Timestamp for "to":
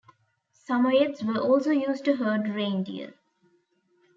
2.05-2.15